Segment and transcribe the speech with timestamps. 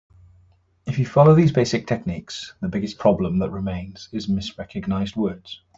[0.87, 5.61] If you follow these basic techniques, the biggest problem that remains is misrecognized words.